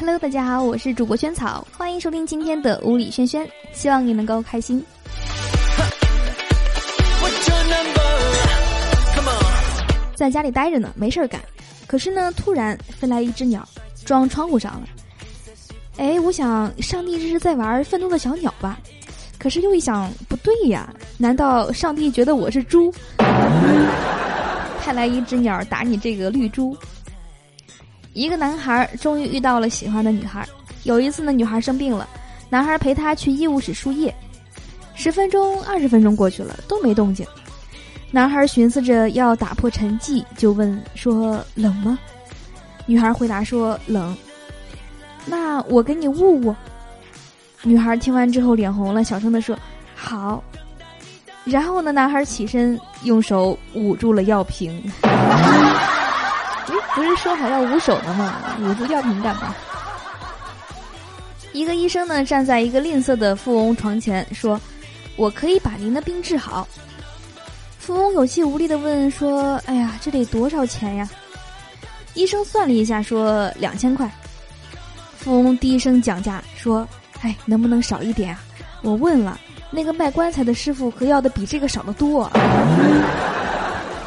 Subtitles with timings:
[0.00, 4.82] Hello，大家好，我是主播萱草，欢迎收听今天的物理萱萱，希望你能够开心。
[10.14, 11.38] 在家里待着呢，没事儿干，
[11.86, 13.62] 可是呢，突然飞来一只鸟，
[14.06, 14.88] 撞窗户上了。
[15.98, 18.78] 哎，我想上帝这是在玩愤怒的小鸟吧？
[19.38, 20.88] 可是又一想，不对呀，
[21.18, 22.90] 难道上帝觉得我是猪？
[24.80, 26.74] 派来一只鸟打你这个绿猪。
[28.20, 30.46] 一个男孩终于遇到了喜欢的女孩。
[30.82, 32.06] 有一次呢，女孩生病了，
[32.50, 34.14] 男孩陪她去医务室输液。
[34.94, 37.26] 十分钟、二十分钟过去了，都没动静。
[38.10, 41.98] 男孩寻思着要打破沉寂，就问说：“冷吗？”
[42.84, 44.14] 女孩回答说：“冷。”
[45.24, 46.54] 那我给你捂捂。
[47.62, 49.58] 女孩听完之后脸红了，小声的说
[49.96, 50.44] ：“好。”
[51.46, 54.78] 然后呢，男孩起身用手捂住了药瓶。
[56.94, 58.34] 不是说好要捂手的吗？
[58.60, 59.54] 捂住药瓶干嘛？
[61.52, 64.60] 一个医生呢，站在一个吝啬的富翁床前，说
[65.16, 66.66] ：“我可以把您的病治好。”
[67.78, 71.08] 富翁有气无力的问：“说，哎呀，这得多少钱呀？”
[72.14, 74.10] 医生算了一下，说：“两千块。”
[75.18, 76.86] 富翁低声讲价说
[77.22, 78.40] ：“哎，能不能少一点啊？
[78.82, 79.38] 我问了，
[79.70, 82.30] 那个卖棺材的师傅可要的比这个少得多。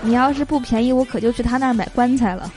[0.00, 2.52] 你要是不便宜，我可就去他那儿买棺材了。”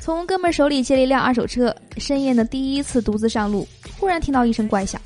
[0.00, 4.98] 从哥们手里借了一辆二手车，深夜的第一次独自上路，忽然听到一声怪响，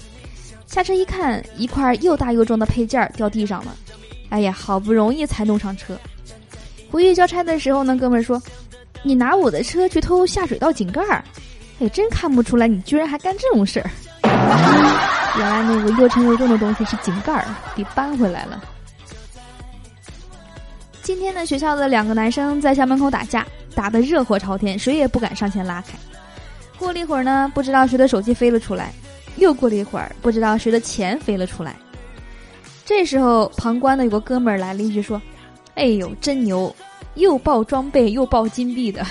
[0.66, 3.74] 下车一看，一块又大又重的配件掉地上了。
[4.28, 5.98] 哎呀，好不容易才弄上车。
[6.90, 8.40] 回去交差的时候呢，哥们说
[9.02, 11.24] ：“你拿我的车去偷下水道井盖儿，
[11.80, 13.90] 哎，真看不出来你居然还干这种事儿。
[15.38, 18.62] 原来那个又沉又重的东西是井盖儿，得搬回来了。”
[21.02, 23.44] 今天呢，学校的两个男生在校门口打架，
[23.74, 25.98] 打得热火朝天，谁也不敢上前拉开。
[26.78, 28.92] 过了一会儿呢，不知道谁的手机飞了出来，
[29.36, 31.76] 又过了一会儿，不知道谁的钱飞了出来。
[32.84, 35.20] 这时候，旁观的有个哥们儿来了一句说
[35.76, 36.74] ：“哎呦，真牛，
[37.14, 39.06] 又爆装备又爆金币的，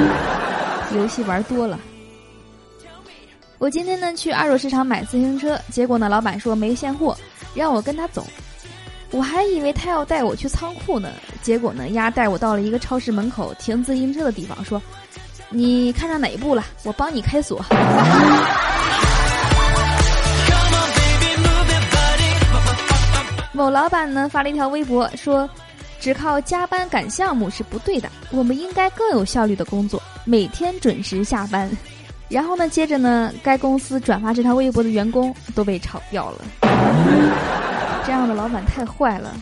[0.94, 1.78] 游戏玩多了。”
[3.58, 7.16] 我今天呢去二手市场买自行车，结果呢老板说没现货，
[7.54, 8.26] 让我跟他走。
[9.12, 11.08] 我还以为他要带我去仓库呢，
[11.46, 14.82] 结果呢，丫带我到了一个超市门口停自行车的地方，说
[15.48, 16.64] ：“你看上哪一部了？
[16.82, 17.64] 我帮你开锁。”
[23.54, 25.48] 某老板呢发了一条微博说
[26.00, 31.70] ：“只靠加班赶项目是不对的，我们应该更有效率的工作，每天准时下班。”
[32.28, 36.44] 然后呢，接着呢，该公司转发这条微博的员工都被炒掉了。
[38.04, 39.32] 这样的老板太坏了，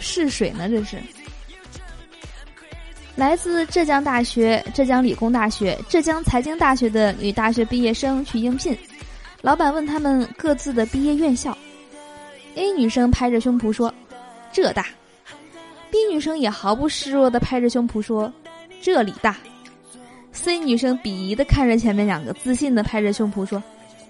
[0.00, 0.96] 试水呢这是。
[3.16, 8.76] 来自浙江大学、浙江理工大学、浙江财经大学的女大学毕业生去应聘，
[9.40, 11.56] 老板问他们各自的毕业院校
[12.56, 13.92] ，A 女生拍着胸脯说
[14.52, 14.86] ：“浙大。
[15.92, 18.32] ”B 女生也毫不示弱的拍着胸脯说
[18.82, 19.36] ：“这里大。
[20.32, 23.62] ”C 女生鄙夷的看着前面两个，自信的拍着胸脯说：“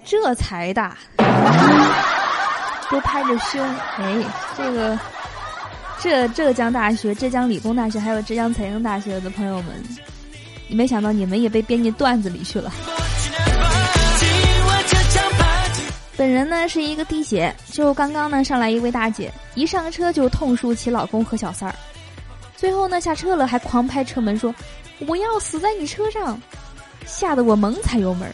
[0.03, 0.97] 这才大。
[2.89, 3.61] ”都拍着胸，
[3.97, 4.15] 哎，
[4.57, 4.97] 这个，
[6.01, 9.83] 浙浙江大学、浙江理工大学还有浙江财经大学的朋友们，
[10.67, 12.71] 你没想到你们也被编进段子里去了。
[16.17, 21.75] 本人呢是一个滴血，就刚刚呢上来一位大姐，一上车就痛述其老公和小三儿，
[22.55, 24.53] 最后呢下车了还狂拍车门说
[25.07, 26.39] ：“我要死在你车上！”
[27.05, 28.31] 吓得我猛踩油门。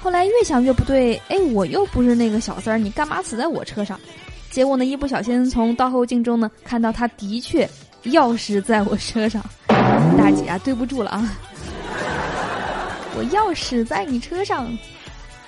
[0.00, 4.00] 后来越想越不对，哎，我又不是那个小三儿，你干嘛死在我车上？
[4.52, 7.66] 结果呢，一不小心从倒后镜中呢看到他的确
[8.04, 9.42] 钥匙在我车上。
[9.66, 11.36] 大姐啊，对不住了啊，
[13.16, 14.70] 我钥匙在你车上，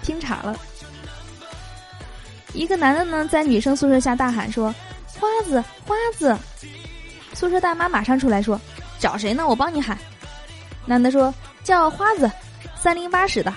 [0.03, 0.57] 听岔了。
[2.55, 4.75] 一个男的呢在女生宿舍下大喊说
[5.21, 6.35] ：“花子，花子！”
[7.35, 8.59] 宿舍大妈马上出来说
[8.99, 9.47] ：“找谁呢？
[9.47, 9.99] 我帮你喊。”
[10.87, 11.33] 男的说
[11.63, 12.31] ：“叫花子，
[12.75, 13.53] 三零八室的。”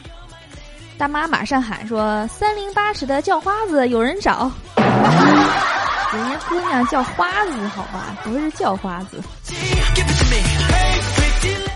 [0.97, 4.51] 大妈马上喊说：“三零八室的叫花子，有人找。
[4.75, 9.21] 人家姑娘叫花子，好吧，不是叫花子。”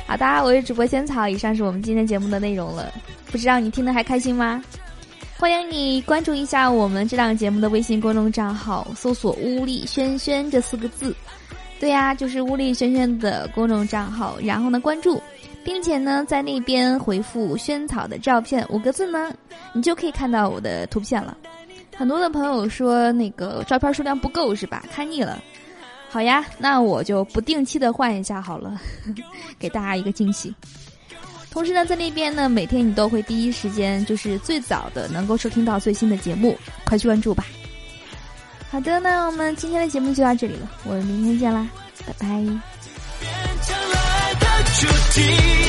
[0.08, 2.92] 好的，我是主播仙草，以上是我们今天节目的内容了。
[3.32, 4.60] 不知道你听得还开心吗？
[5.38, 11.16] 欢迎你关注一下我们这档节目的微信公众账号，搜索“乌力轩轩”这四个字。
[11.81, 15.19] 对呀，就是屋里萱萱的公众账号，然后呢关注，
[15.63, 19.33] 并且呢在那边回复萱草的照片，五个字呢，
[19.74, 21.36] 你就可以看到我的图片了。
[21.98, 24.83] 很多的朋友说那个照片数量不够是吧？
[24.94, 25.42] 看腻了。
[26.07, 28.80] 好呀，那我就不定期的换一下好了，
[29.57, 30.54] 给大家一个惊喜。
[31.50, 36.56] 同时呢，在那边呢，每天你都会第一时间，就是最早的能够收听到最新的节目，
[36.86, 37.44] 快去关注吧。
[38.72, 41.68] 好的，那我们今天的节目就到这里了，我们明天见啦，
[42.08, 42.28] 拜拜。
[42.28, 43.30] 变
[43.62, 43.96] 成了
[44.40, 44.46] 的
[44.80, 45.61] 主题